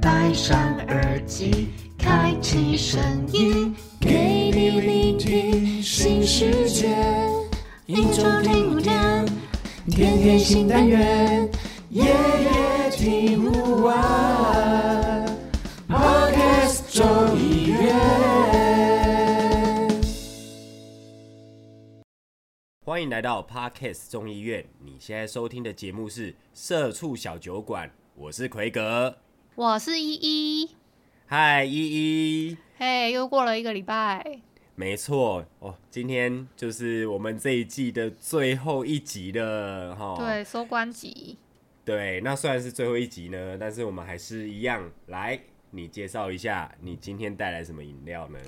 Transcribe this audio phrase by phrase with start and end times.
[0.00, 2.98] 戴上耳机，开启声
[3.32, 6.96] 音，给你聆听新世界。
[7.86, 9.26] 一周听五天，
[9.90, 11.46] 天天新单元，
[11.90, 15.26] 夜夜听不完。
[15.88, 17.94] Podcast 众议院，
[22.86, 24.64] 欢迎来到 Podcast 众议院。
[24.82, 29.18] 你现在收听的节目是《社畜小酒馆》，我是奎格。
[29.54, 30.70] 我是依依，
[31.26, 31.74] 嗨，依
[32.48, 34.40] 依，嘿，又过了一个礼拜，
[34.76, 35.44] 没错。
[35.58, 41.36] 哦，今天就是我们这一季的最后一集了，哈，对，收官集，
[41.84, 45.38] 对，那虽然是最后一集呢，但是我们还是一样，来，
[45.72, 48.38] 你介绍一下，你今天带来什么饮料呢？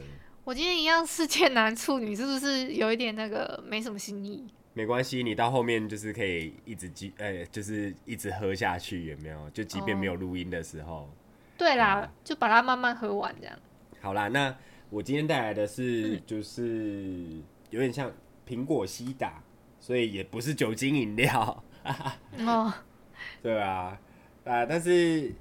[0.45, 4.47] 我今天一样是贱男处女，是不是有一点那个没什么新意？
[4.77, 9.49] 没关系，你到后面就是可以一直记，呃、欸，就是一直喝下去，有没有？
[9.51, 10.95] 就即便没有录音的时候。
[10.95, 11.09] 哦、
[11.57, 13.57] 对啦，啊、就把它慢慢喝完这样。
[14.01, 14.55] 好啦，那
[14.91, 17.25] 我今天带来的是，就是
[17.71, 18.13] 有点像
[18.47, 19.41] 苹果西打，
[19.79, 21.65] 所以也不是酒精饮料。
[22.45, 22.75] 哦。
[23.41, 23.99] 对啊，
[24.45, 25.33] 啊，但是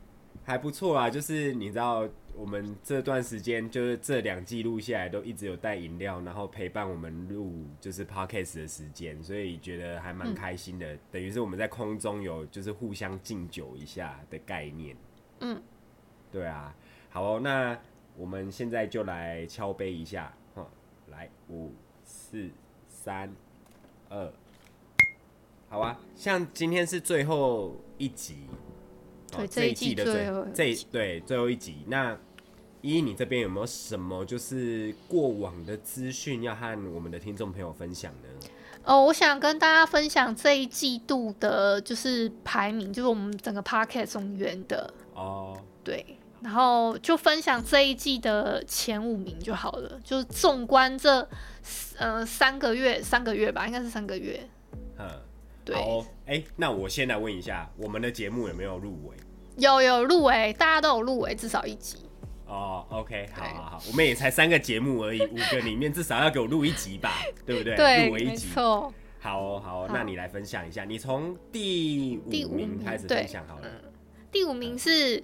[0.43, 2.07] 还不错啊，就是你知道。
[2.35, 10.93] 我们这段时间就是这两季录下来，都一直有带饮料，然后陪伴我们录就是 podcast 的时间，所以觉得还蛮开心的。
[10.93, 14.97] 嗯、等于是我们在空中有就是互相敬酒一下的概念。
[15.41, 15.61] 嗯，
[16.31, 16.75] 对啊，
[17.09, 17.79] 好哦，那
[18.17, 20.67] 我们现在就来敲杯一下，哈，
[21.09, 21.71] 来五
[22.03, 22.49] 四
[22.87, 23.31] 三
[24.09, 24.33] 二，
[25.69, 28.47] 好啊，像今天是最后一集。
[29.37, 32.17] 对，这一季的最后这对最后一集，那
[32.81, 38.29] 依依你这边有没有什么就是过往的资讯要和我们的听众朋友分享呢？
[38.85, 49.97] 哦，我想跟大家分享这一季度的就是排名，就是我们整个 Podcast 众议院的哦，对，然后就分享这一季的前五名就好了。
[50.03, 51.25] 就是纵观这
[51.97, 54.49] 呃三个月，三个月吧，应该是三个月。
[54.99, 55.07] 嗯，
[55.63, 55.73] 对。
[55.77, 59.15] 好，哎，那我先来问一下，我们的节目有没有入围？
[59.57, 61.97] 有有入围，大家都有入围，至少一集。
[62.45, 67.75] 哦，OK，好好好，我们也才三个节目而已，五个里面至少要给我录一集吧， 对不对？
[67.75, 68.47] 对，一集。
[68.47, 68.93] 没错。
[69.19, 73.67] 好哦，好哦，那你来分享一下，你从第五名开始分享好了。
[74.31, 75.23] 第五名是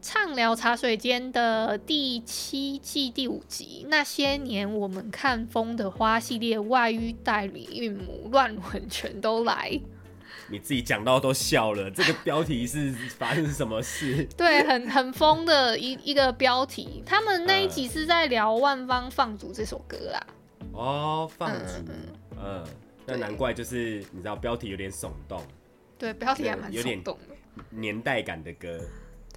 [0.00, 9.80] 畅聊茶水间的第七季第五集，那些年我们看风的花系列外遇代理孕母乱伦全都来。
[10.50, 14.26] 你自己讲到都笑了，这个标题是 发生什么事？
[14.36, 17.02] 对，很很疯的一一个标题。
[17.04, 20.26] 他们那一集是在聊《万方放逐》这首歌啦。
[20.72, 21.92] 哦，放逐，
[22.42, 22.64] 嗯，
[23.06, 25.42] 那难怪就是你知道标题有点耸动。
[25.98, 27.18] 对，标题还蛮有点动
[27.70, 28.80] 年代感的歌。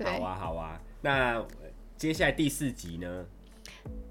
[0.03, 0.79] 好啊，好啊。
[1.01, 1.43] 那
[1.97, 3.25] 接下来第四集呢？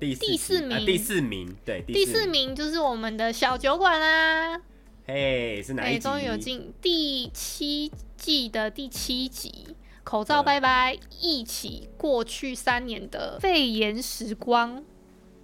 [0.01, 4.61] 第第四名，第四名，对，第四名就是我们的小酒馆啦。
[5.07, 6.01] 嘿，是哪一集？
[6.01, 14.85] 终于有进第七季的第七集，口罩拜拜，一起过去三年的肺炎时光。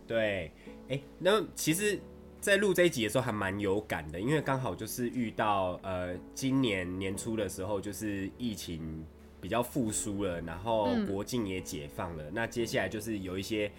[0.07, 0.53] 对，
[0.89, 1.99] 哎，那其实，
[2.41, 9.05] 在录这一集的时候还蛮有感的，因为刚好就是遇到呃，今年年初的时候，就是疫情
[9.41, 13.71] 比较复苏了，然后国境也解放了，嗯、那接下来就是有一些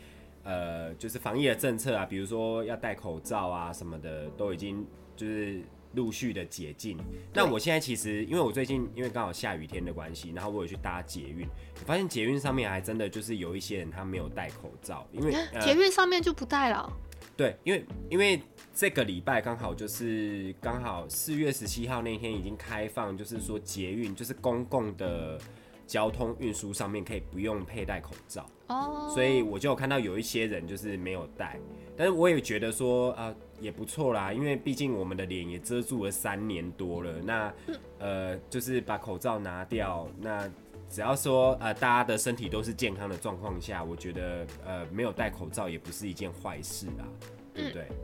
[0.43, 4.85] 呃，就是防疫的政策啊，比如说要戴口罩啊什么的，都已经
[5.17, 5.61] 就是。
[5.93, 6.97] 陆续的解禁，
[7.33, 11.47] 那我现在其实因为我最近因为刚好下雨天的关系，然后我有去搭捷运，
[11.79, 16.91] 我发现捷运上面还真的就是有一些人他没有戴口罩，因为捷运上面就不戴了。
[17.35, 18.39] 对，因为因为
[18.75, 25.39] 这个礼拜刚好就是刚好四月十七号那天已经开放，就是说捷运就是公共的
[25.87, 31.57] 交通运输上面可以不用佩戴口罩哦，所以我就看到有一些人就是没有戴，
[31.95, 33.33] 但是我也觉得说啊。
[33.59, 37.11] 也不错啦，因为毕竟我们的脸也遮住了三年多了。
[37.23, 37.51] 那
[37.97, 40.47] 呃，就是把口罩拿掉，那
[40.87, 47.09] 只要说呃大家的身体都是健康的状况下，我觉得呃没有戴口罩也不是一件坏事啊，
[47.51, 47.87] 对不对？
[47.89, 47.95] 嗯、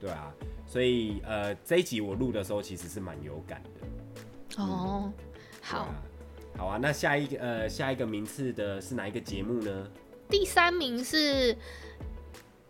[0.00, 0.34] 对啊，
[0.66, 4.60] 所以呃这一集我录的时候其实是蛮有感的。
[4.60, 5.12] 哦，嗯、
[5.62, 5.94] 好、啊，好
[6.64, 6.78] 啊。
[6.80, 9.88] 那下一个呃下一个名次的是哪一个节目呢？
[10.28, 11.56] 第三名是。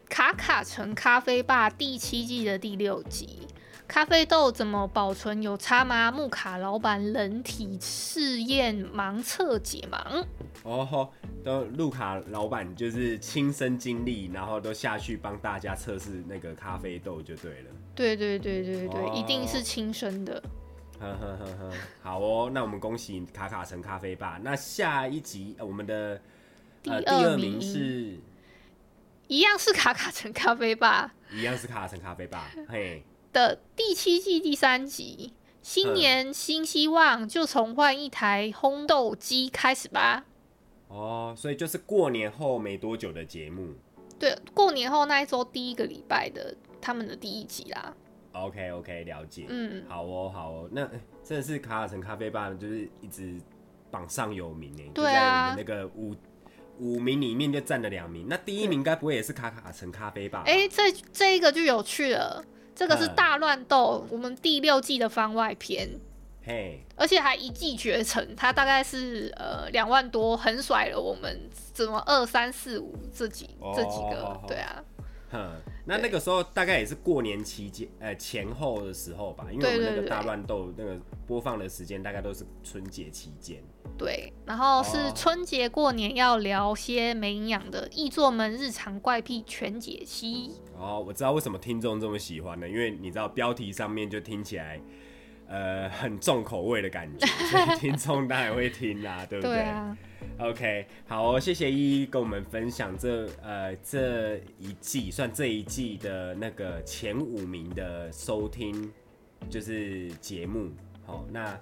[0.08, 3.40] 卡卡城咖啡吧第七季的第六集，
[3.88, 6.12] 咖啡豆怎么保存有差吗？
[6.12, 10.24] 木卡老板人体试验盲测解盲。
[10.62, 11.12] 哦吼，
[11.44, 17.70] 都路卡老板就是亲身经历，然后都下去帮大家测试那个咖啡豆就对了。
[17.94, 20.40] 对对对对对，哦、一定是亲身的。
[21.00, 21.72] 呵呵呵呵，
[22.02, 24.40] 好哦，那我们恭喜卡卡城咖啡吧。
[24.42, 26.20] 那下一集我们的
[26.82, 28.18] 第二、呃、第二名是，
[29.28, 33.02] 一样是卡卡城咖啡吧，一样是卡卡城咖啡吧，嘿
[33.32, 40.24] 的第七季第三集，新年新希望，就从换一台烘豆机开始吧。
[40.88, 43.74] 哦，所以就是过年后没多久的节目。
[44.18, 47.94] 对，过年后那一周第一个礼拜的他们的第一集啦。
[48.44, 49.46] OK OK，了解。
[49.48, 50.86] 嗯，好哦好哦，那
[51.24, 53.40] 真的是卡卡城咖啡吧，就是一直
[53.90, 54.82] 榜上有名呢。
[54.94, 55.48] 对啊。
[55.48, 56.14] 在我们那个五
[56.78, 60.42] 五名里面就占了两名，那第一名该不会也是卡卡城咖啡吧？
[60.46, 62.44] 哎，这这一个就有趣了，
[62.74, 65.88] 这个是大乱斗，我们第六季的番外篇。
[66.44, 74.84] 嘿，而且还一骑绝尘，他大概是呃两万多，横甩了我们怎么二三四五这几、哦、这几个，哦、对啊。
[75.30, 83.62] 哼，那那个时候大概也是过年期间，呃前后的时候吧，因为我们那个大乱斗那个播放的时间大概都是春节期间。
[83.98, 90.52] 对，然后是春节过年要聊些没营养的易作们日常怪癖全解析。
[90.76, 92.68] 哦，我知道为什么听众这么喜欢呢？
[92.68, 94.80] 因为你知道标题上面就听起来。
[95.48, 99.54] 呃，很重口味的感觉，所以听众当然会听啦，对不对？
[99.54, 99.96] 对啊。
[100.38, 108.92] OK，好，谢谢依依跟我们分享这呃这一季算这一季的那个前五名的收听
[109.48, 110.70] 就是节目。
[111.04, 111.58] 好，那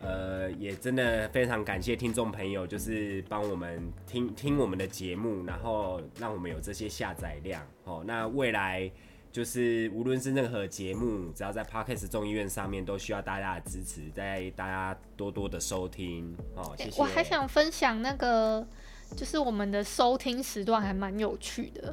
[0.00, 7.66] 呃也真的非常感谢听众朋友，就是帮我们听听我们的节目，然后让我们有这些下载量。
[7.84, 8.90] 好，那未来。
[9.34, 16.72] 就是无论是任何节目，只要在 Podcast 众议院上面，都需要大家的支持，在大家多多的收听哦。
[16.78, 17.02] 谢谢。
[17.02, 18.64] 我还想分享那个，
[19.16, 21.92] 就是我们的收听时段还蛮有趣的。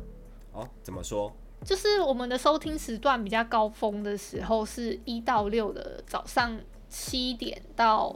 [0.51, 1.33] 哦，怎么说？
[1.65, 6.55] 就是我们的收听时段比较高峰的时候，是一到六的早上
[6.89, 8.15] 七点到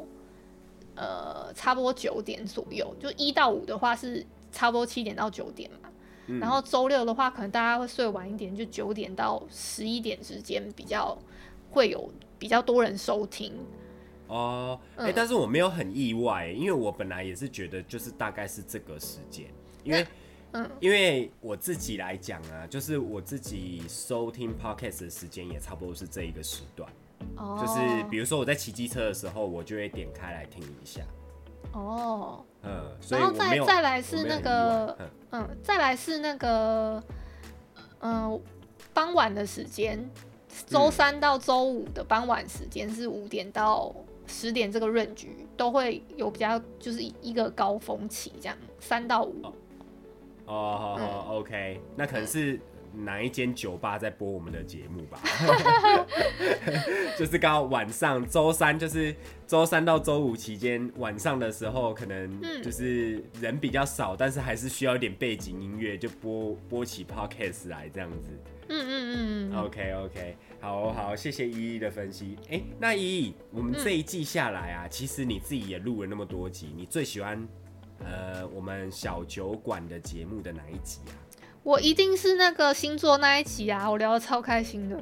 [0.94, 5.90] 呃差不多九点左右，就一到五的话是差不多七点到九点嘛。
[6.28, 11.18] 然后周六的话，可能大家会睡晚一点，就九点到十一点之间比较
[11.72, 13.54] 会有比较多人收听。
[14.28, 19.46] 哦，哎、欸，但是我没有很意外，因为我本来也是觉得就是大概是这个时间，
[19.84, 20.08] 因为
[20.54, 26.90] 嗯，因为我自己来讲啊，就是我自己收听 podcast 的时间也差不多是这一个时段。
[27.38, 31.02] 哦，就是比如说我在骑机车的时候，我就会点开来听一下。
[31.74, 34.98] 哦，嗯，然后再再来是那个，
[35.32, 37.04] 嗯，再来是那个，
[38.02, 38.42] 嗯，
[38.94, 40.10] 傍晚的时间，
[40.66, 43.94] 周三到周五的傍晚时间是五点到
[44.28, 49.36] 十点，这个 range 都会有比较，就是一个高峰期这样，三到五。
[50.46, 52.60] 哦，好好，OK，那可能是。
[52.98, 55.20] 哪一间酒吧在播我们的节目吧？
[57.18, 59.16] 就是刚好晚上周三，就是
[59.48, 68.30] 周三到周五期间晚上的时候，可能就是人比较少，但是还是需要一点背景音乐，就播播起 podcast 来这样子。
[68.68, 72.36] 嗯嗯嗯 OK OK，好好，谢谢依依的分析。
[72.50, 77.48] 哎、欸，那依依，我们这一季下来啊，其实你自己也录了那么多集，你最喜欢
[78.04, 81.14] 呃我们小酒馆的节目的哪一集啊？
[81.66, 84.96] 我一定是那个星座那一集啊，我聊的超开心的。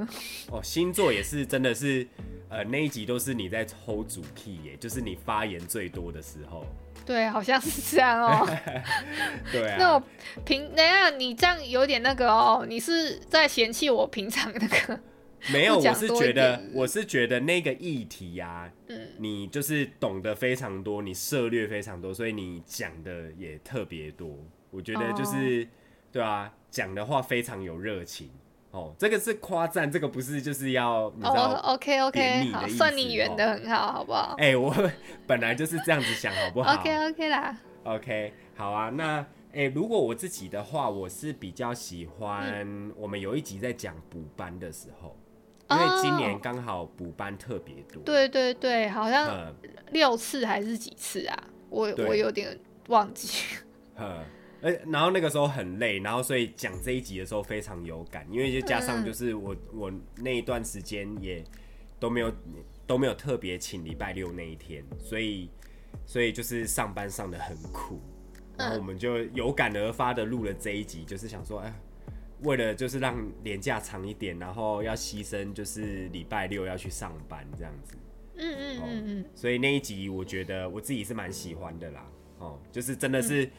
[0.50, 2.08] 哦，星座也是，真的是，
[2.48, 6.66] 呃，那一集都是你在抽主 key 耶，就是你发言最多的时候。
[7.06, 8.48] 对，好像是这样哦。
[9.52, 9.76] 对啊。
[9.78, 10.04] 那我
[10.46, 14.98] 平，等下你这样有点那个哦，你是在嫌弃我平常那个？
[15.52, 24.40] 没有，我是觉得，我是觉得那个议题呀、啊，嗯，你就是懂得非常多，你涉猎非常多，所以你讲的也特别多。
[24.72, 25.66] 我觉得就是。
[25.66, 25.68] 哦
[26.14, 28.30] 对啊，讲的话非常有热情
[28.70, 34.36] 哦，这个是夸赞，这个不是就是要你知道？OK OK，好，算你圆的很好，好不好？
[34.38, 34.74] 哎、欸，我
[35.28, 38.90] 本来就是这样子想，好不好？OK OK 啦，OK，好啊。
[38.90, 39.18] 那
[39.52, 45.16] 哎、欸，如果我自己的话，我是比较喜欢我们有一集在讲补班的时候，
[45.68, 48.02] 嗯、因为今年刚好补班特别多。
[48.04, 49.54] 对对对，好像
[49.92, 51.44] 六次还是几次啊？
[51.70, 53.58] 我我有点忘记。
[54.88, 61.44] 然后那个时候很累，然后所以讲这一集的时候非常有感，因为就加上就是我我那一段时间也
[62.00, 62.34] 都没有
[62.88, 65.50] 都没有特别请礼拜六那一天，所以
[66.06, 68.00] 所以就是上班上的很苦，
[68.58, 71.74] 然后我们就有感而发的录了这一集，就是想说，哎，
[72.44, 77.98] 为了就是让年假长一点，然后要牺牲就是礼拜六要去上班这样子，
[78.38, 83.50] 嗯嗯嗯嗯，所以那一集我觉得我自己是蛮喜欢的啦，哦，就是真的是。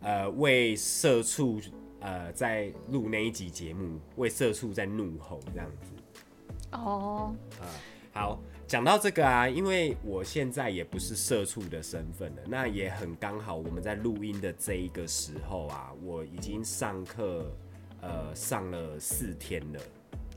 [0.00, 1.60] 呃，为社畜
[2.00, 5.92] 呃在录那一集节目，为社畜在怒吼这样子。
[6.72, 7.34] 哦。
[7.60, 7.64] 啊，
[8.12, 17.50] 好，讲讲到这个啊，因为我现在也不是社畜的身份了，那也很刚好，我们在录音的这一个时候啊，我已经上课，
[18.00, 19.80] 呃，上了四天了。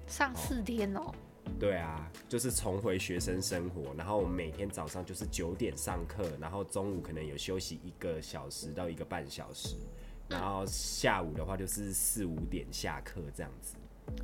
[0.08, 1.12] 上四天哦。
[1.60, 9.76] 对啊，就是重回学生生活，然后我们每天早上就是九点上课，然后中午可能有休息一个小时到一个半小时，
[10.30, 13.76] 然后下午的话就是四五点下课这样子。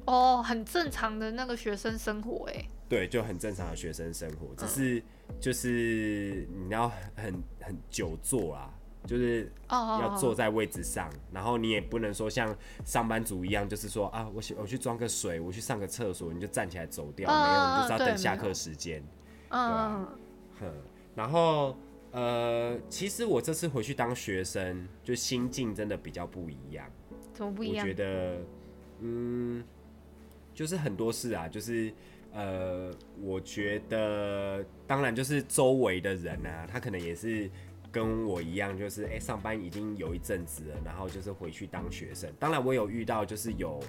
[0.05, 2.65] 哦，很正常的那个学生生活哎。
[2.87, 5.03] 对，就很正常的学生生活，只是
[5.39, 8.71] 就是你要很很久坐啊，
[9.05, 12.55] 就是要坐在位置上，然后你也不能说像
[12.85, 19.03] 上班族一样，就是说啊，我去我去装个水，我去上个厕所，你就站起来走掉，没有，你就是要等下课时间。
[19.49, 20.05] 嗯，
[20.59, 20.67] 哼，
[21.15, 21.75] 然后
[22.11, 26.85] 呃，其实我这次回去当学生，就心境真的比较不一样。
[27.33, 27.85] 怎么不一样？
[27.85, 28.41] 我觉得，
[28.99, 29.63] 嗯。
[30.55, 31.91] 就是很多事啊，就是
[32.31, 37.49] 呃，我觉得当然就是周围的人啊，他可能也是
[37.93, 42.27] 跟我一样，就是哎、欸，上班已经有一阵子了，然后就是回去当学生。
[42.39, 43.79] 当然我有遇到就是有，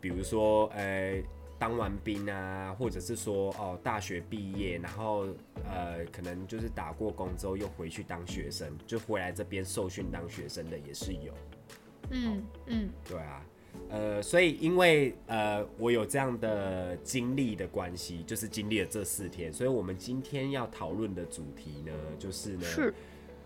[0.00, 1.24] 比如说呃、欸，
[1.56, 5.28] 当完兵啊，或者是说哦，大学毕业，然后
[5.64, 11.32] 呃，可能就是打过工之后又回去当学生，就回来这边受训当学生的也是有。
[12.10, 13.46] 嗯嗯，对啊。
[13.90, 22.94] 呃，所以因为呃，我有这样的经历的关系，就是经历了这四天，所以我们今天要讨论的主题呢，就是呢，是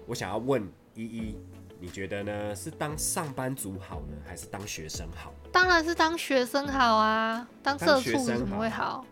[0.09, 1.37] 我想要问依依，
[1.79, 5.35] 你觉得呢，是当上班族好呢，还是当学生好？
[5.53, 9.05] 当然是当学生好啊，当社畜怎么会好？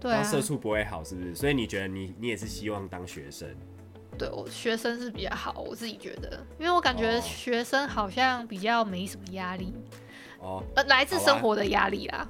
[0.00, 1.34] 对啊，当社畜不会好，是不是？
[1.34, 3.46] 所以你觉得你你也是希望当学生？
[4.16, 9.74] 对，我学生是比较好，我自己觉得，因为我感觉学生好像比较没什么压力。
[10.38, 12.26] 哦，呃，来自生活的压力啦。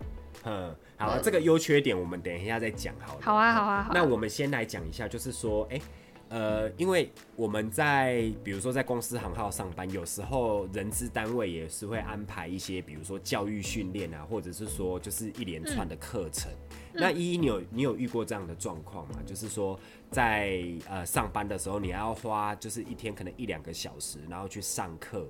[0.46, 3.20] 嗯，好啊，这个优缺点我们等一下再讲好了。
[3.22, 3.92] 好啊，好啊，好啊。
[3.94, 5.80] 那我们先来讲一下，就是说，哎，
[6.30, 16.48] 呃，因为我们在比如说在公司行号上班，有时候人资单位也是会安排一些，比如说教育训练啊，或者是说就是一连串的课程。
[16.92, 19.16] 嗯、那依依，你有你有遇过这样的状况吗？
[19.26, 19.78] 就是说
[20.12, 25.28] 在呃上班的时候，你还要花就是一天可能一两个小时，然后去上课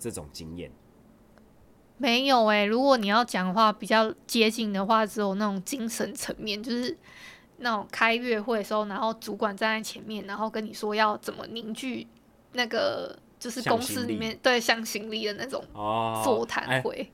[0.00, 0.68] 这种经验。
[1.96, 6.98] 没有哎、欸，如果你要讲的话，比较接近的话，只有那种精神层面，就是
[7.62, 12.06] 那种开月会的时候，然后主管站在前面，然后跟你说要怎么凝聚
[12.52, 15.64] 那个，就是公司里面对向心力的那种
[16.22, 17.10] 座谈会。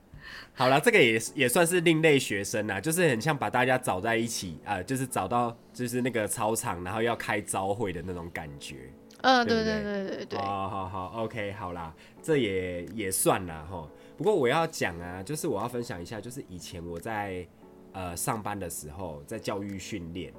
[0.53, 8.91] 好了，这个也也算是另类学生啊，就是很像把大家找在一起啊、呃，就是找到就是那个操场，然后要开招会的那种感觉。
[9.21, 10.39] 嗯，对对对对对。
[10.39, 13.87] 好好好，OK，好啦，这也也算啦哈。
[14.17, 17.47] 不过我要讲啊，就是我要分享一下，就是以前我在
[17.93, 20.33] 呃上班的时候，在教育训练，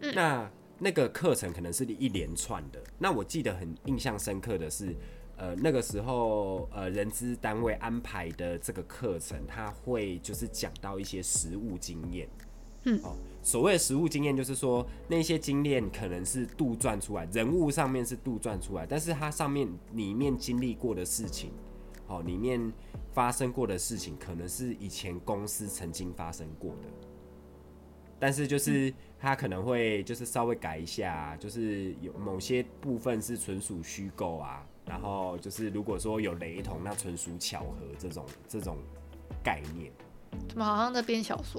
[0.00, 2.82] 嗯、那那个课程可能是一连串的。
[2.98, 4.94] 那我记得很印象深刻的是，
[5.36, 12.28] 呃那个时候呃人资单位安排的这个课程，他会就是讲到一些实务经验。
[12.88, 21.50] 嗯，哦，所谓的实物经验，就是说那些经验可能是杜撰出来，人物上面是杜撰出来，但是它上面里面经历过的事情，
[22.08, 22.72] 哦，里面。
[23.12, 26.88] 发生过的事情可能是以前公司曾经发生过的，
[28.18, 38.76] 但是就是他可能会就是稍微改一下，就是有某些部分是纯属虚构啊，然后就是如果说有雷同，那纯属巧合这种这种
[39.42, 39.90] 概念。
[40.46, 41.58] 怎么好像在编小说？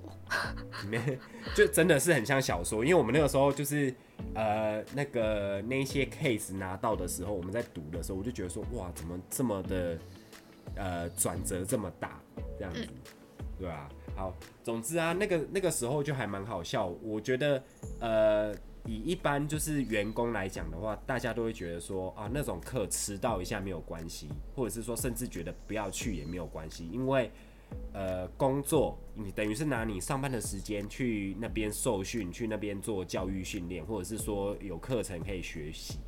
[0.83, 1.19] 里面，
[1.57, 3.91] 就真的是很像小说，因为我们那个时候就是
[4.35, 9.97] 呃那个那些 case 拿到的时候，我们在读的时候，我就觉得说哇，怎么这么的。
[10.77, 12.21] 呃，转折这么大，
[12.57, 16.87] 这样子，嗯、对啊，好，总之啊，那个那个时候就还蛮好笑。
[17.01, 17.63] 我觉得，
[17.99, 18.53] 呃，
[18.85, 27.31] 以一般就是员工来讲的话，大家都会觉得说啊，那种课迟到一下没有关系，或者是说甚至觉得不要去也没有关系，因为
[27.93, 35.99] 呃，工作你等于是拿你上班的时间去那边受训，去那边做教育训练，或者是说有课程可以学习。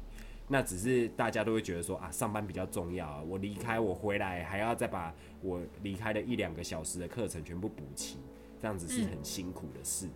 [0.52, 8.18] 那只是大家都会觉得说啊，上班比较重要啊，我离开我回来还要再把我离开的一两个小时的课程全部补齐，
[8.60, 10.08] 这样子是很辛苦的事，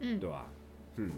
[0.00, 0.50] 嗯，对吧？
[0.96, 1.10] 嗯，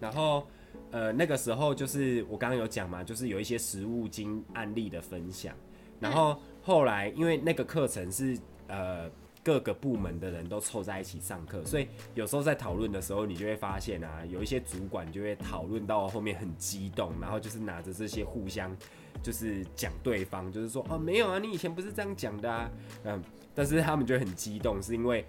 [0.00, 0.46] 然后
[0.90, 5.54] 呃那个时候就是我刚刚有讲嘛，就是有一些实物经案例的分享，
[6.00, 9.10] 然后后来因为那个课程是呃。
[9.48, 18.76] 各个部门的人都凑在一起上课，所以有时候在讨论的时候，你就会发现啊，有一些主管就会讨论到后面很激动，然后就是拿着这些互相
[19.22, 22.70] 就是讲对方，就是说哦没有啊，你以前不是这样讲的啊，
[23.04, 23.24] 嗯，
[23.54, 25.24] 但是他们就很激动，是因为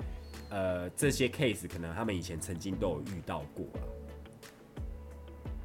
[0.50, 3.80] 呃这些 case 可能他们以前曾经都有遇到过啊，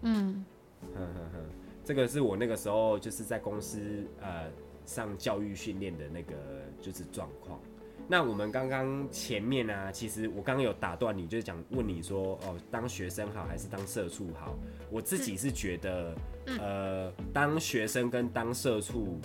[0.02, 0.44] 嗯，
[0.94, 1.44] 哼哼哼，
[1.84, 4.48] 这个是我那个时候就是在公司呃
[4.86, 6.34] 上教育训练的那个
[6.80, 7.58] 就是状况。
[8.06, 14.54] 那我们刚刚前面呢、啊，其实我刚刚有打断你，就是讲问你说哦，当学生好还是当社畜好？
[14.90, 16.14] 我自己是觉得，
[16.46, 19.18] 嗯、呃，当学生跟当社畜，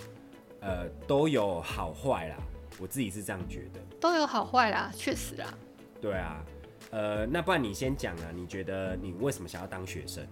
[0.60, 2.36] 呃，都有好坏啦。
[2.78, 5.52] 我自己是这样觉得，都有好坏啦，确实啦。
[6.00, 6.42] 对啊，
[6.90, 10.26] 呃，那不然你先讲啊，你觉得你为什么想要当学生？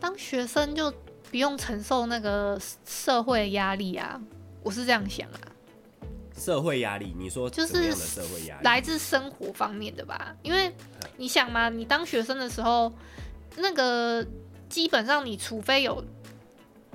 [0.00, 0.92] 当学生就
[1.30, 4.20] 不用承受那个社会压力啊，
[4.64, 5.40] 我是这样想啊。
[6.38, 10.34] 社会压力，你说就是社会压力来自生活方面的吧？
[10.42, 10.72] 因为
[11.16, 12.92] 你想嘛，你当学生的时候，
[13.56, 14.24] 那个
[14.68, 16.04] 基本上你除非有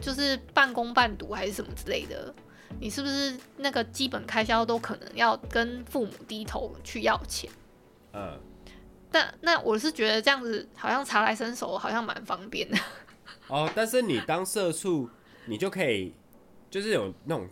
[0.02, 2.34] 就是半工半读还是什么之类的，
[2.80, 7.50] 你是不是那个基本开销都可能要跟父母低头去要钱？
[8.14, 8.40] 嗯，
[9.12, 12.78] 但那我是觉得这样子好像茶来伸手，好像蛮方便的。
[13.48, 15.10] 哦，但是你当社畜，
[15.46, 16.14] 你就可以
[16.70, 17.48] 就是有那种。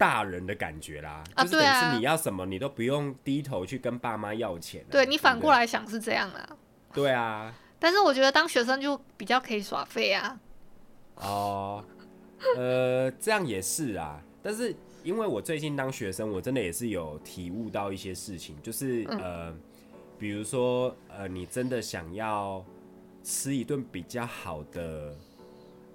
[0.00, 4.82] 大人的感觉啦，啊、就是等于是你要什么，你都不用低头去跟爸妈要钱。
[4.90, 6.48] 对，你反过来想是这样啦。
[6.94, 10.40] 对啊，但是我觉得当学生就比较可以耍废啊。
[11.16, 11.84] 哦，
[12.56, 14.18] 呃，这样也是啊。
[14.42, 19.54] 但是因为我最近当学生，我真的也是有体悟到一些事情，就是、嗯、呃，
[20.18, 22.64] 比如说呃，你真的想要
[23.22, 25.14] 吃一顿比较好的。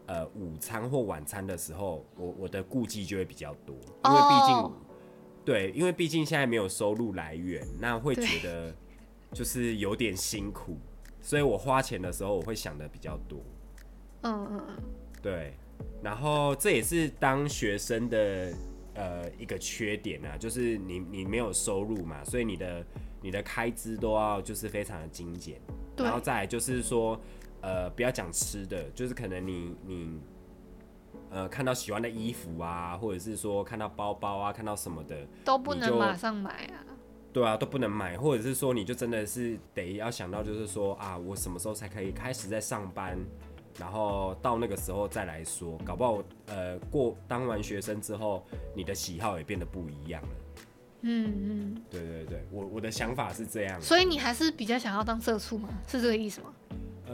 [0.07, 4.71] 呃，午餐或晚餐的时候，我我的顾忌就会比较多，因为毕竟，oh.
[5.43, 8.71] 对，因为毕竟现在没有收入来源，那会觉得
[9.33, 10.77] 就是有点辛苦，
[11.21, 13.39] 所以我花钱的时候我会想的比较多。
[14.21, 14.83] 嗯嗯嗯，
[15.23, 15.53] 对，
[16.03, 18.53] 然后这也是当学生的
[18.93, 22.85] 呃一个缺点啊，就是你你没有收入嘛，所以你的
[23.23, 25.59] 你的开支都要就是非常的精简，
[25.97, 27.19] 然后再来就是说。
[27.65, 30.19] 呃，不要讲吃的，就是可能你你，
[31.31, 36.85] 呃，看到喜欢的衣服啊，或者是说看到包包啊，看到什么的，都不能马上买啊。
[37.33, 43.17] 对啊，都不能买，或者是说你就真的是得要想到，就是说啊，我什么时候才可以开始在上班，
[43.79, 50.29] 然后到那个时候再来说，搞不好呃过当完学生之后，你的喜好也变得不一样了。
[51.01, 53.81] 嗯嗯，对对对，我我的想法是这样。
[53.81, 55.69] 所以你还是比较想要当社畜吗？
[55.87, 56.53] 是这个意思吗？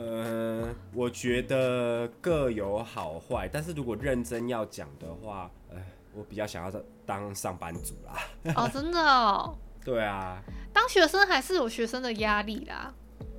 [0.02, 5.78] 呃，我觉得各有好坏，但是如果认真要讲的话，呃，
[6.16, 8.54] 我比较想要当上班族啦。
[8.58, 9.56] 哦，真的哦。
[9.86, 10.42] 对啊。
[10.74, 12.92] 当学生还是有学生的压力啦，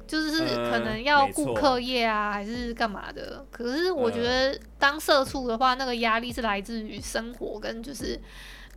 [0.06, 3.44] 就是可能要顾课业啊，呃、还是干嘛的。
[3.50, 8.20] 可是我觉得当社畜的话，那个压力是来自于生活跟就是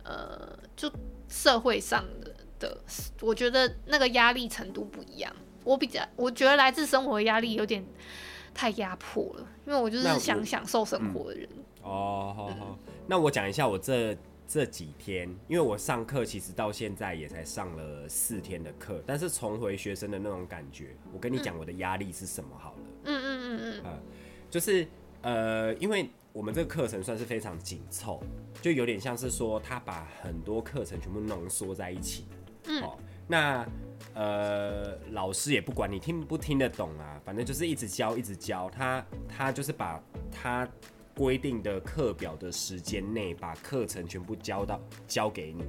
[0.02, 0.90] 呃，就
[1.28, 2.78] 社会上的的，
[3.20, 5.32] 我觉得那个压力程度不一样。
[5.66, 7.84] 我比较，我觉得来自生活的压力有点
[8.54, 11.48] 太压迫了，因为我就是想享受生活的人。
[11.52, 22.78] 嗯、哦，好好，那我讲一下我这这几天，因为我上课其实到现在也才上了四天的课，但是重回学生的那种感觉，我跟你讲我的压力是什么好了。
[23.06, 23.98] 嗯嗯嗯嗯，呃，
[24.48, 24.86] 就是
[25.22, 28.22] 呃，因为我们这个课程算是非常紧凑，
[28.62, 32.24] 就有点像是说他把很多课程全部浓缩在一起。
[32.66, 33.66] 嗯，好，那。
[34.14, 38.70] 呃，老师也不管你听不听得懂啊，反正就是一直教，一直教。
[38.70, 40.66] 他他就是把他
[41.14, 45.64] 规定的课表的时间内，把课程全部教到教给你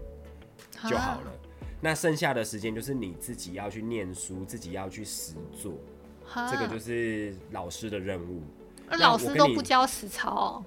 [0.89, 1.31] 就好了。
[1.81, 5.73] 那剩下的时间就是你自己要去念书，自己要去实做。
[6.49, 8.41] 这个就是老师的任务。
[8.89, 10.65] 那老师都不教实操哦？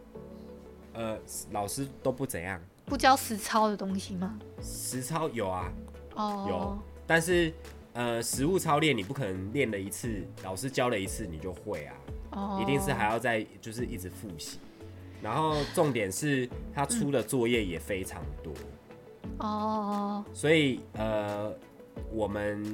[0.93, 1.19] 呃，
[1.51, 2.61] 老师都不怎样？
[2.85, 4.39] 不教实操的东西吗？
[4.63, 5.73] 实操有啊，
[6.15, 6.79] 哦，有。
[7.11, 7.53] 但是，
[7.93, 11.97] 呃，实物操练你不可能练了一次，老师教了一次你就会啊
[12.31, 12.63] ，oh.
[12.63, 14.61] 一定是还要再就是一直复习。
[15.21, 18.55] 然后重点是他出的作业也非常多
[19.39, 20.37] 哦，oh.
[20.37, 21.53] 所以呃，
[22.13, 22.65] 我们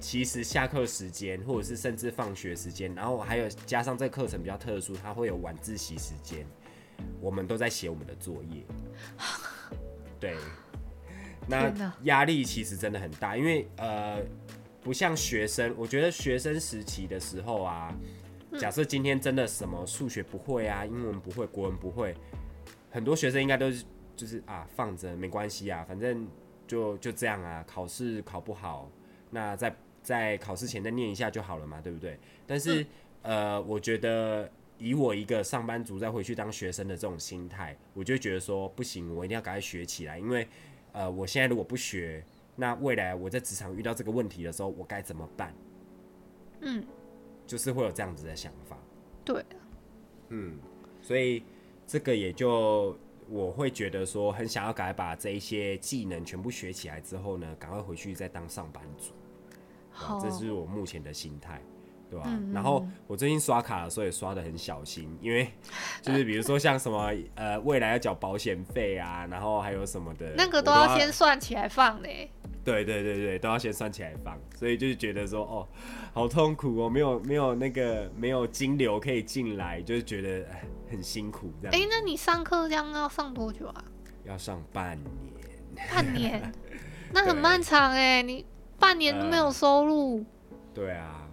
[0.00, 6.44] 其实下课时间或者是甚至放学时间，然后还有加上这个课程比较特殊，它会有晚自习时间，
[7.20, 8.64] 我们都在写我们的作业，
[10.18, 10.34] 对。
[11.46, 14.20] 那压力其实真的很大，因为呃，
[14.82, 17.94] 不像学生，我觉得学生时期的时候啊，
[18.58, 22.14] 假设今天真的什么数学不会啊，英文不会，国文不会，
[22.90, 23.84] 很多学生应该都是
[24.16, 26.26] 就是啊放着没关系啊，反正
[26.66, 28.90] 就就这样啊，考试考不好，
[29.30, 32.18] 那在在考试前再念一下就好了嘛，对不对？
[32.46, 32.86] 但是
[33.22, 40.46] 呃，我觉得以我一个上班族再回去当学生的这种心态，我就觉得说不行，我一定要赶快学起来，因为。
[40.94, 42.24] 呃，我现在如果不学，
[42.56, 45.52] 那未来我在职场遇到这个问题的时候，我该怎么办？
[46.60, 46.82] 嗯，
[47.46, 48.78] 就是会有这样子的想法。
[49.24, 49.44] 对，
[50.28, 50.56] 嗯，
[51.02, 51.42] 所以
[51.84, 52.96] 这个也就
[53.28, 59.12] 我会觉得说，很想要赶快把这一些技能全部学起来之后呢，赶快回去再当上班族。
[59.90, 61.60] 好，这是我目前的心态。
[62.14, 62.30] 对吧、啊？
[62.32, 65.48] 嗯嗯，然后我最近刷卡的时候也刷的很小心，因为
[66.00, 72.08] 就是比如说像什么呃未来要缴保险费啊，然后还有什么的，那个都要先算起来放呢。
[72.64, 75.68] 对对对对，都要先算起来放，所以就是觉得说哦，
[76.14, 80.46] 好痛苦哦，没有没有那个没有金流可以进来，就是觉得
[80.88, 81.74] 很辛苦这样。
[81.76, 83.84] 哎，那你上课这样要上多久啊？
[84.24, 85.34] 要上半年。
[85.92, 86.52] 半年？
[87.12, 88.46] 那很漫长哎，你
[88.78, 90.18] 半年都没有收入。
[90.18, 91.23] 呃、对啊。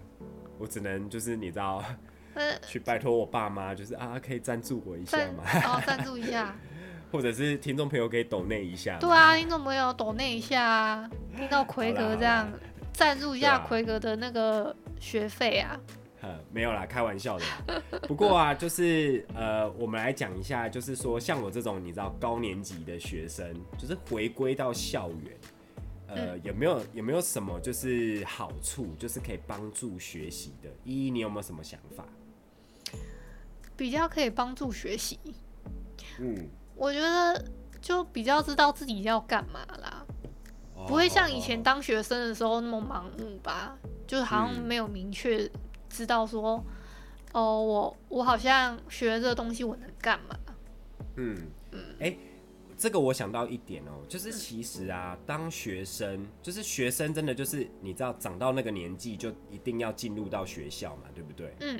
[0.61, 1.83] 我只能就是你知道，
[2.35, 5.43] 呃、去拜托我爸妈，就是啊，可以赞助我一下吗？
[5.65, 6.55] 哦，赞助一下，
[7.11, 8.99] 或者是听众朋友可以抖内一下。
[8.99, 12.47] 对啊，听众朋友抖内一下啊，听到奎格这样
[12.93, 15.79] 赞助一下奎格的那个学费啊。
[16.53, 17.81] 没有啦，开玩笑的。
[18.07, 25.35] 不过啊，就是呃，我们来讲一下，就是说像我这种你知道高年级的学生，就是回归到校园。
[26.13, 30.69] 呃，有没有有没有什么就是好处，就是可以帮助学习的？
[30.83, 32.05] 依依，你有没有什么想法？
[33.77, 35.17] 比较可以帮助学习。
[36.19, 37.45] 嗯，我觉得
[37.79, 40.05] 就比较知道自己要干嘛啦，
[40.75, 43.77] 哦、不会像以前当学生的时候那么盲目吧？
[43.81, 45.49] 哦、就是好像没有明确
[45.89, 46.63] 知道说，
[47.33, 50.35] 嗯、哦，我我好像学这个东西我能干嘛？
[51.15, 51.37] 嗯
[51.71, 52.17] 嗯，哎、欸。
[52.81, 61.53] 这个我想到一点哦，就是其实啊，当学生就是学生，真的就是你知道，长到那个年纪就一定要进入到学校嘛，对不对？
[61.59, 61.79] 嗯。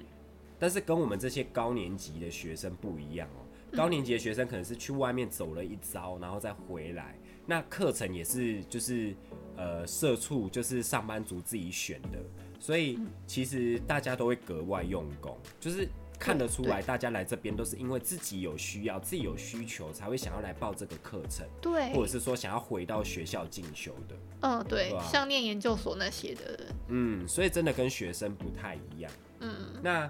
[0.59, 3.41] 但是跟我们这些高年级的学生不一样哦，
[3.75, 9.15] 高年级的学生可能是去外面走了一遭，然后再回来，那课程也是就是
[9.57, 12.19] 呃社畜就是上班族自己选的，
[12.59, 15.89] 所以其实大家都会格外用功，就是。
[16.21, 21.43] 看得出来，大家来这边都是因为自己有需要、自己有需求，才会想要来报这个课程。
[21.59, 24.15] 对，或者是说想要回到学校进修的。
[24.41, 24.95] 嗯，对？
[25.01, 26.65] 像念研究所那些的。
[26.89, 29.11] 嗯，所以真的跟学生不太一样。
[29.39, 30.07] 嗯，那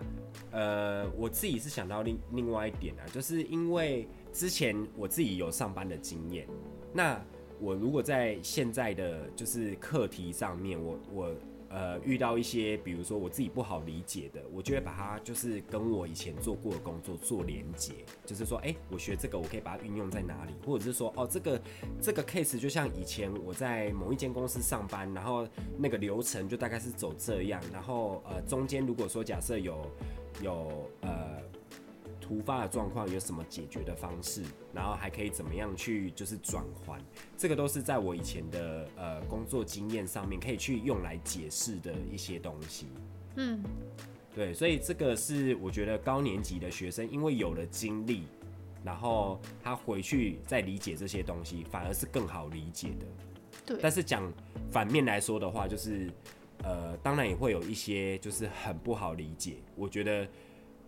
[0.51, 6.45] 呃，我自己是想到另另外一点啊，就是因为之前我自己有上班的经验，
[6.91, 7.17] 那
[7.57, 11.33] 我如果在现在的就是课题上面，我我。
[11.73, 17.93] 呃，遇到一些比如说我自己不好理解的，我就会把它就是跟我以前做过的工作做连接，
[18.25, 20.53] 就是说，哎、我学这个，我可以把它运用在哪里？
[20.65, 21.61] 或者是说，哦，这个
[22.01, 29.89] 这个 case 就像以前我在某一间公司上班，然后那个流程就大概是走这样，然后呃，中间如果说假设有
[30.41, 31.41] 有呃。
[32.31, 34.41] 突发的状况有什么解决的方式，
[34.73, 36.97] 然后还可以怎么样去就是转换，
[37.37, 42.85] 这个都是在我以前的呃工作经验上面可以去用来解释的一些东西。
[43.35, 43.61] 嗯，
[44.33, 48.23] 对，所以这个是我觉得高年级的学生因为有了经历，
[48.81, 53.05] 然后他回去再理解这些东西，反而是更好理解的。
[53.65, 54.31] 对，但是讲
[54.71, 56.09] 反面来说的话，就是
[56.63, 60.25] 呃，当然也会有一些就是很不好理解，我觉得。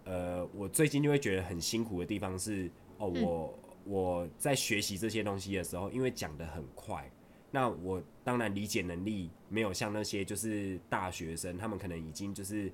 [0.06, 7.10] 呃，我最近就会觉得很辛苦的地方是，哦，我我在学习这些东西的时候，因为讲得很快，
[7.52, 12.72] 那我当然理解能力没有像那些就是大学生，他们可能已经就是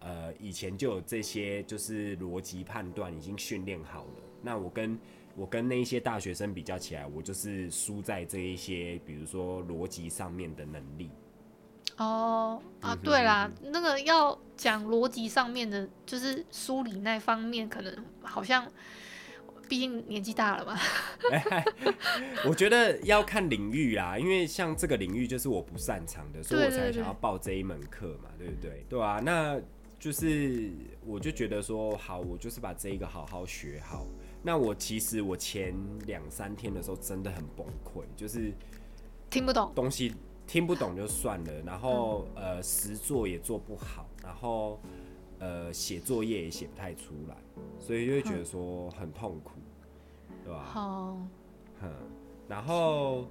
[0.00, 4.22] 呃以前就有这些就是逻辑判断已经训练好了。
[4.42, 4.98] 那我跟
[5.34, 11.10] 我跟那一些大学生比较起来，我就是输在这一些比如说逻辑上面的能力。
[11.96, 18.70] 哦啊，对啦，那个要讲逻辑上面的，就是梳理那方面，可能好像，
[19.68, 20.78] 毕竟年纪大了嘛。
[22.46, 28.84] 我觉得要看领域啦，因为像这个领域就是我不擅长的，所以我才想要报这一门课嘛，对不对？
[28.88, 29.58] 对啊，那
[29.98, 30.70] 就是
[31.04, 34.06] 我就觉得说，好，我就是把这一个好好学好。
[34.42, 35.74] 那我其实我前
[36.06, 38.52] 两三天的时候真的很崩溃，就是
[39.30, 40.14] 听不懂东西。
[40.46, 44.78] 听不懂就算了，然后呃，实作也做不好，然后
[45.40, 47.36] 呃，写作业也写不太出来，
[47.80, 49.50] 所以就会觉得说很痛苦，
[50.44, 50.62] 对吧？
[50.62, 51.18] 好，
[51.82, 51.92] 嗯，
[52.48, 53.26] 然后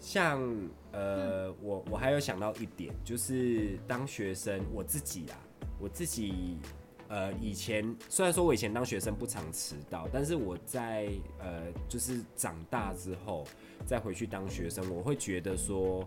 [0.00, 0.42] 像
[0.90, 5.38] 呃，我我还有想到一点，就是当学生我自己啊，
[5.78, 6.58] 我自己
[7.06, 13.44] 呃，以前虽然说我以前当学生不常迟到，但是我在呃，就是长大之后
[13.86, 16.04] 再回去当学生，我会觉得说。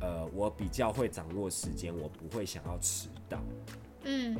[0.00, 3.40] 呃，我比较会掌握时间，我不会想要迟到。
[4.04, 4.36] 嗯，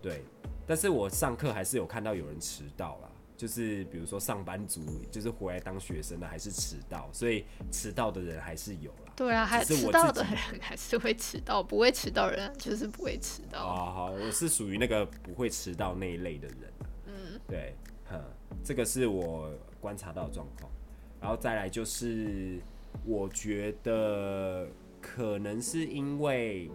[0.00, 0.22] 对。
[0.66, 9.12] 但是我上课还是有看到有人迟到啦，就是比如说上班族，就是回来当学生的还是迟到，所以迟到的人还是有啦。
[9.14, 13.60] 对啊，还是迟到的人还是会迟到，不会迟到的人就是不会迟到。
[13.62, 16.72] 哦，好，我是属于那个不会迟到那一类的人。
[17.06, 17.76] 嗯，对，
[18.10, 18.18] 哼，
[18.64, 20.72] 这个是我观察到的状况。
[21.20, 22.58] 然后再来就是，
[23.04, 24.66] 我觉得
[25.04, 26.70] 可能是因为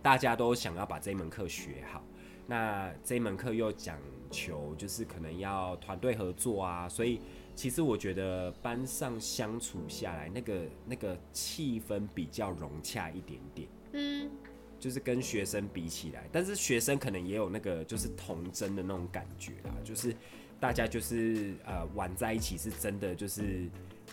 [0.00, 2.02] 大家都想要把这门课学好，
[2.46, 3.98] 那这门课又讲
[4.30, 7.20] 求就是可能要团队合作啊，所以
[7.54, 13.68] 其实我觉得班上相处下来，那个那个气氛比较融洽一点点。
[13.92, 14.30] 嗯，
[14.78, 20.16] 就是跟学生比起来，但是学生可能也有那个就是童真的那种感觉啦，就是。
[20.60, 23.66] 大家就是呃玩在一起，是真的就是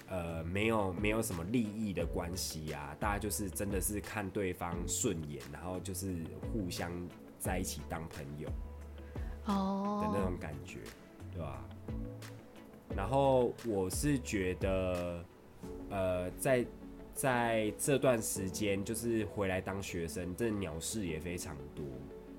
[0.09, 6.15] 呃没有没有什么利益的关系啊，大家就是真的是看对方顺眼，然后就是
[6.51, 6.91] 互相
[7.37, 8.49] 在一起当朋友
[9.45, 11.33] 哦的那种感觉，oh.
[11.33, 11.65] 对吧？
[12.95, 15.23] 然后我是觉得
[15.89, 16.65] 呃在
[17.13, 21.85] 在这段时间就是回来当学生，这鸟事也非常多。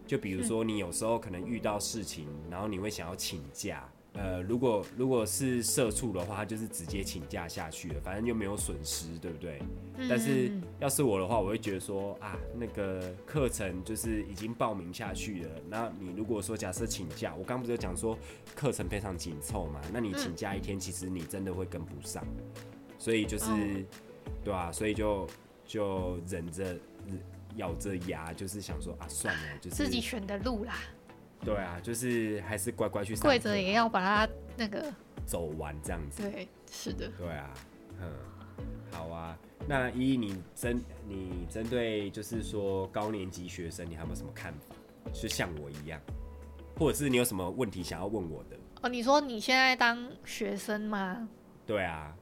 [0.07, 3.87] 就比如说你有时候可能遇到事情，然后你会想要请假。
[4.19, 9.63] 呃，如果如果是社畜的话，他就是直接请假下去了，反正又没有损失，对不对？
[9.97, 10.09] 嗯。
[10.09, 10.51] 但是
[10.81, 15.51] 要是我的话，我会觉得说啊，那个课程就是已经报名下去了。
[15.69, 18.19] 那你如果说假设请假，我刚不是讲说
[18.57, 19.81] 课程非常紧凑嘛？
[19.93, 22.27] 那你请假一天，其实你真的会跟不上。
[22.99, 23.47] 所以就是，
[24.43, 25.29] 对啊，所以就
[25.65, 26.77] 就忍着
[27.55, 30.75] 咬着牙，就是想说啊，算了，就是自己选的路啦。
[31.45, 34.93] 对啊，就是还是乖乖去跪着也要把它那个
[35.25, 36.23] 走完这样子。
[36.23, 37.09] 对，是的。
[37.19, 37.55] 对啊，
[38.01, 38.13] 嗯，
[38.91, 39.39] 好啊。
[39.67, 44.75] 那依依你针你针对就是说高年级学生，你还有没有什么看法？
[45.15, 46.01] 是像我一样，
[46.77, 48.57] 或者是你有什么问题想要问我的？
[48.83, 51.29] 哦，你说你现在当学生吗？
[51.67, 52.15] 对啊。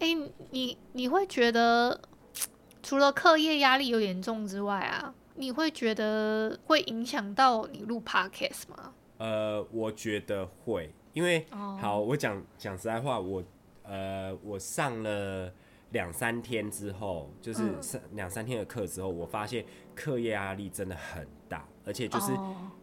[0.00, 2.00] 哎、欸，你你会觉得
[2.82, 5.14] 除了课业压力有点重之外啊？
[5.34, 8.92] 你会觉得会影响到你录 podcast 吗？
[9.18, 11.78] 呃，我觉得会，因为、oh.
[11.78, 13.42] 好，我讲讲实在话，我
[13.82, 15.52] 呃，我上了
[15.90, 22.32] 两三天之后，就是上两三天的课之后，我发现课业压力真的很大，而且就是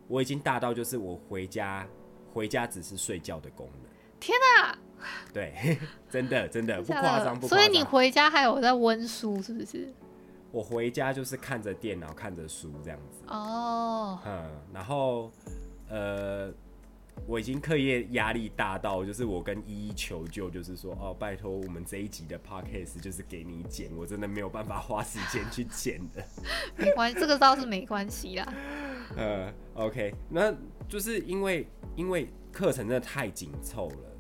[0.08, 1.88] 我已经大到就是我回家
[2.34, 3.92] 回家只是睡觉的功能。
[4.20, 4.78] 天哪！
[5.34, 5.78] 对，
[6.10, 7.50] 真的真的不夸张，不夸张。
[7.50, 9.92] 所以你回家还有在温书，是不是？
[10.52, 13.24] 我回家就是看着电脑，看着书这样子。
[13.28, 14.20] 哦。
[14.26, 15.32] 嗯，然后，
[15.90, 16.52] 呃，
[17.26, 26.24] 我已经课业压力大到，就是我跟依依求救，就是说，哦，拜托，我们这一集的 podcast 就是给你剪，我真的没有办法花时间去剪的。
[26.76, 28.54] 没关系，这个倒是没关系啦。
[29.16, 30.54] 呃，OK，那
[30.88, 34.11] 就是因为因为课程真的太紧凑了。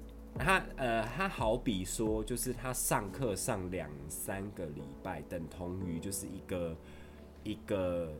[0.44, 6.76] 他呃，他好比说，就是他上课上两三个礼拜，等同于就是一个
[7.44, 8.12] 一个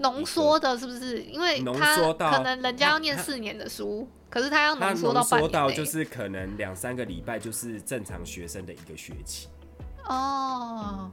[0.00, 1.22] 浓缩的，是不是？
[1.22, 9.48] 因为浓缩到可能人家要念四年的书，可是他要浓缩到半年，到就是可能两三个礼拜就是正常学生的一个学期。
[10.08, 11.10] 哦，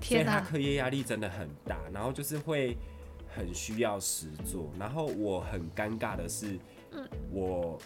[0.00, 0.32] 天哪！
[0.32, 2.76] 所以他课业压力真的很大，然后就是会
[3.34, 4.70] 很需要实做。
[4.78, 6.58] 然后我很尴尬的是，
[6.92, 7.78] 嗯，我。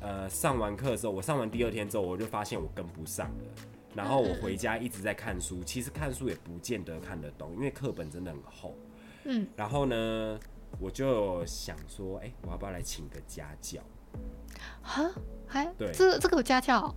[0.00, 3.44] 呃，上完课的时候，我上完第二天之后，我就发现我跟不上了。
[3.94, 8.76] 然后我回家一直在看书，其实看书也不见得看得懂，因为课本真的很厚。
[9.24, 9.46] 嗯。
[9.56, 10.38] 然后呢，
[10.78, 13.80] 我就想说，哎、欸，我要不要来请个家教？
[14.82, 15.10] 哈？
[15.46, 15.66] 还？
[15.76, 16.94] 对，这这个有家教？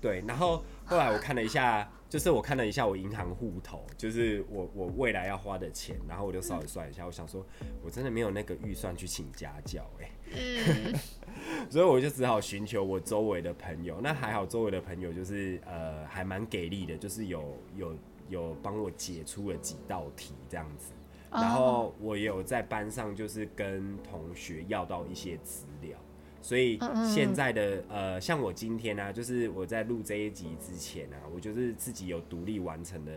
[0.00, 0.22] 对。
[0.28, 7.44] 然后后来我看了一下，就是我看了一下我银行户头，就是我我未来要花的钱，然后我就稍微算一下，我想说，
[7.82, 10.10] 我真的没有那个预算去请家教、欸，哎。
[10.32, 10.94] 嗯。
[11.70, 17.96] 所以我就只好寻求我周围的朋友，那还好，周围的朋友就是呃还蛮给力的，就是有有
[18.28, 20.92] 有帮我解出了几道题这样子，
[21.30, 25.98] 然后我也有在班上就是跟同学要到一些资料，
[26.40, 26.78] 所以
[27.12, 33.12] 现在的呃像我今天呢、啊，就是我在录这一集之前啊，我就是自己有独立完成的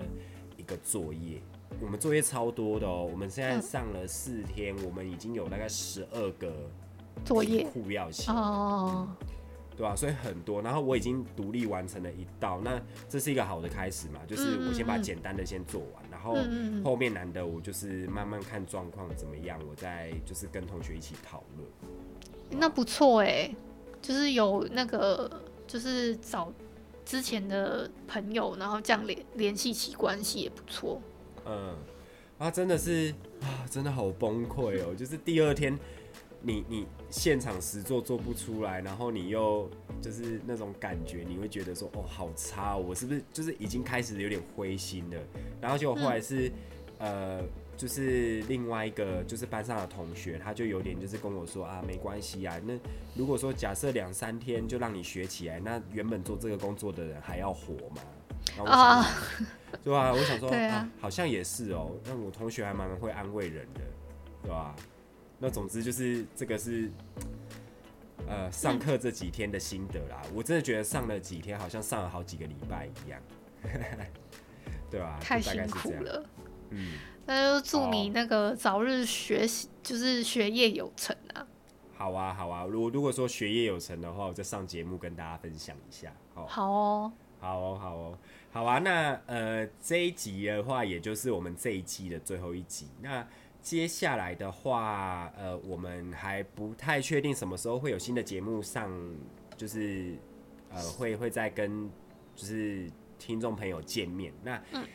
[0.58, 1.42] 一个作业，
[1.82, 6.70] 我们作业超多的哦，我们现在上了四天，我们已经有大概十二个。
[7.26, 9.08] 作业库要写哦，
[9.76, 9.96] 对吧、啊？
[9.96, 14.20] 所以很多，然后我已经独立完成了一道，那这是一个好的开始嘛？
[14.28, 16.36] 就是我先把简单的先做完，嗯、然后
[16.84, 21.70] 后面难的我就是慢慢看状况怎么样，我再就是跟同学一起讨论。
[22.50, 23.54] 那不错哎，
[24.02, 25.30] 就是有那个
[25.68, 26.52] 就是找
[27.06, 31.02] 之前的朋友，然后这样联联系起关系也不错。
[31.46, 31.76] 嗯，
[32.38, 35.78] 啊，真的是啊，真的好崩溃哦，就是第二天。
[36.42, 39.70] 你你现场实做做不出来，然后你又
[40.02, 45.18] 就是那种感觉，你会觉得说哦好差，我是不是就是已经开始有点灰心了？
[45.60, 46.50] 然后结果后来是、
[47.00, 47.44] 嗯、呃
[47.76, 52.74] 就是另外一个就是班上的同学，他就有点就是跟我说啊，没关系啊，那
[53.16, 58.02] 如果说假设两三天就让你学起来，那原本做这个工作的人还要活吗？
[58.66, 59.06] 啊，
[59.84, 60.12] 对吧？
[60.12, 61.92] 我想说，啊啊、好像也是哦。
[62.06, 63.82] 那我同学还蛮会安慰人的，
[64.42, 64.76] 对吧？
[65.40, 66.90] 那总之就是这个是，
[68.28, 70.22] 呃，上课这几天的心得啦。
[70.34, 73.22] 我真的觉得上了几天，好像上了好几个礼拜一样，
[74.90, 75.20] 对吧？
[75.22, 76.26] 太辛苦了。
[76.72, 76.98] 嗯。
[77.30, 81.46] 那就祝你那个早日学习，就是学业有成啊！
[81.94, 82.64] 好啊，好啊。
[82.64, 86.14] 如果如果说学业有成的话，我再上节目跟大家分享一下。
[86.34, 88.18] 好，好哦，好哦，好哦，
[88.50, 88.80] 好啊。
[88.80, 92.88] 那呃，这一集的话，也就是我们这一季的最后一集。
[93.02, 93.28] 那
[93.68, 98.90] 接下来的话，呃，我们还不太确定什么时候会有新的节目上，
[99.58, 100.16] 就是
[100.70, 101.90] 呃，会会再跟
[102.34, 104.32] 就是听众朋友见面。
[104.42, 104.86] 那嗯。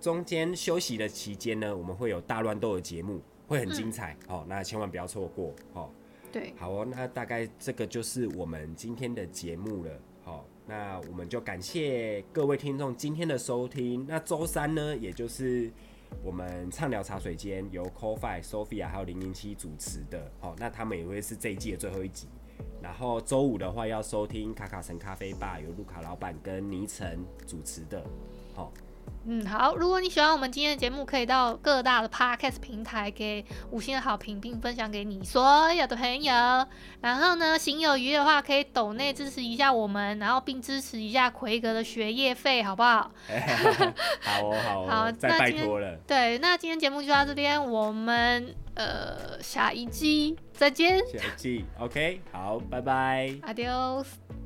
[0.00, 5.88] 中间休息的期间呢，我们会有大乱斗的节目，会很精彩、嗯、哦，那千万不要错过哦。
[6.32, 9.90] 对，好哦，那大概这个就是我们今天的节目了。
[10.24, 14.04] 好、哦，那我们就感谢各位听众今天的收听。
[14.08, 15.70] 那周三呢，也就是
[16.22, 20.30] 我们畅聊茶水间由 CoFi Sophia 还有零零七主持的。
[20.40, 22.28] 哦，那他们也会是这一季的最后一集。
[22.82, 28.02] 然后周五的话要收听卡卡城咖啡吧，由卢卡老板跟倪晨主持的。
[28.54, 28.72] 好、哦。
[29.28, 29.74] 嗯，好。
[29.74, 36.32] 如果你喜欢我们今天的节目，可以到各大的 podcast 平台给五星的好评，并分享给你所有的朋友。
[37.00, 43.10] 然后呢，行有余的话，可以抖内支持一下我们，然后并支持一下奎格的学业费，好不好？
[44.22, 44.86] 好哦，好哦。
[44.88, 45.96] 好，再拜托了。
[46.06, 50.98] 对，那今天节目就到这边，我们呃下一季再见。
[51.08, 53.28] 下一季，OK，好，拜拜。
[53.42, 54.45] Adios。